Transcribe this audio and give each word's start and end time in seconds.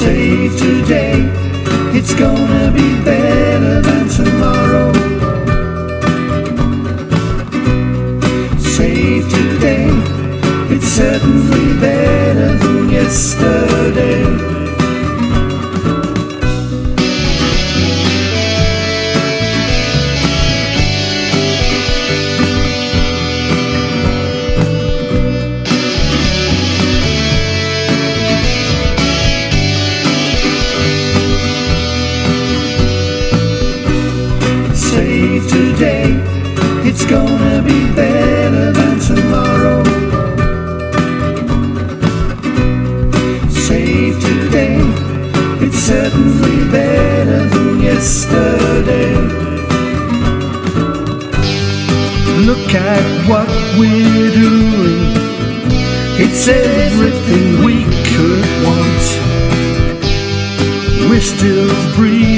save 0.00 0.56
today. 0.56 1.28
It's 1.92 2.14
gonna 2.14 2.72
be 2.72 2.88
better 3.04 3.82
than 3.82 4.08
tomorrow. 4.08 4.59
Today, 35.80 36.12
it's 36.84 37.06
gonna 37.06 37.62
be 37.62 37.80
better 37.94 38.70
than 38.70 38.98
tomorrow. 39.00 39.82
Save 43.48 44.20
today, 44.20 44.76
it's 45.64 45.78
certainly 45.78 46.58
better 46.70 47.48
than 47.48 47.80
yesterday. 47.80 49.14
Look 52.48 52.74
at 52.74 53.04
what 53.30 53.48
we're 53.78 54.32
doing, 54.44 55.00
it's 56.24 56.46
everything 56.46 57.64
we 57.64 57.84
could 58.10 58.46
want. 58.66 59.04
We're 61.08 61.28
still 61.36 61.72
breathing 61.96 62.29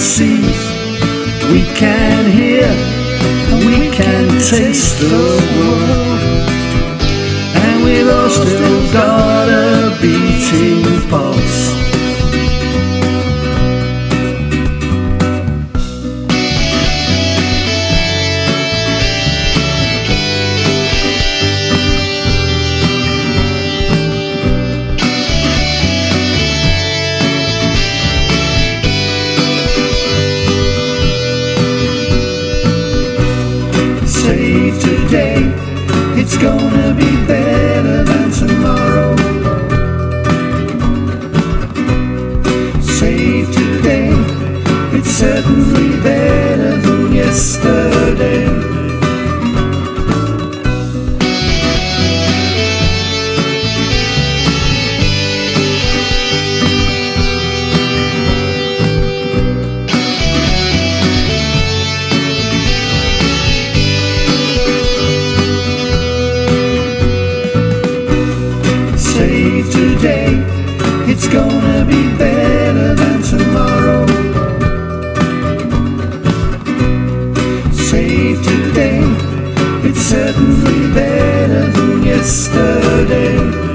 see, 0.00 0.40
we 1.52 1.62
can 1.74 2.30
hear, 2.30 2.66
we 3.66 3.90
can 3.90 4.28
taste 4.40 4.98
the 4.98 5.08
world. 5.56 6.20
And 7.54 7.84
we've 7.84 8.08
all 8.08 8.30
still 8.30 8.69
today, 34.78 35.29
be 71.90 72.16
better 72.16 72.94
than 72.94 73.22
tomorrow. 73.22 74.06
Save 77.72 78.38
today, 78.44 79.00
it's 79.88 80.00
certainly 80.00 80.94
better 80.94 81.66
than 81.72 82.02
yesterday. 82.04 83.69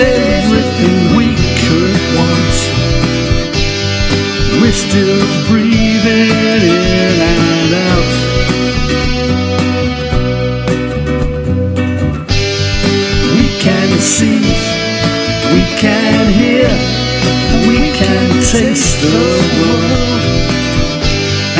Everything 0.00 1.16
we 1.16 1.34
could 1.58 1.98
want. 2.14 2.56
We're 4.60 4.70
still 4.70 5.26
breathing 5.48 6.30
in 6.30 7.18
and 7.18 7.74
out. 7.74 8.12
We 13.34 13.46
can 13.58 13.98
see, 13.98 14.38
we 15.52 15.62
can 15.82 16.32
hear, 16.32 16.70
we 17.66 17.90
can 17.98 18.28
taste 18.52 19.02
the 19.02 19.18
world. 19.58 20.22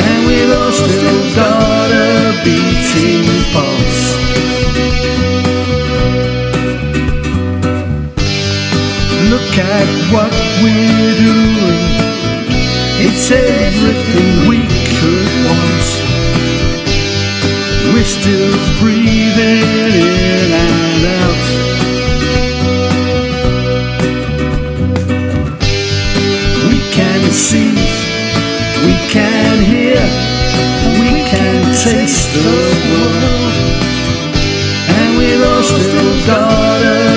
And 0.07 0.27
we've 0.27 0.51
all 0.57 0.71
still 0.71 1.35
got 1.35 1.91
a 1.91 2.41
beating 2.45 3.25
pulse. 3.51 4.18
At 9.59 9.87
what 10.13 10.31
we're 10.63 11.15
doing. 11.19 11.79
It's 13.03 13.29
everything 13.31 14.47
we 14.47 14.59
could 14.95 15.29
want. 15.45 15.87
We're 17.91 18.07
still 18.07 18.55
breathing 18.79 19.93
in 19.99 20.51
and 20.65 21.03
out. 21.19 21.45
We 26.69 26.79
can 26.95 27.21
see, 27.31 27.75
we 28.87 28.95
can 29.11 29.55
hear, 29.63 29.99
we 31.03 31.11
can 31.31 31.59
taste 31.83 32.31
the 32.33 32.43
world. 32.47 33.55
And 34.95 35.17
we've 35.17 35.43
all 35.43 35.63
still 35.63 36.27
got 36.27 37.08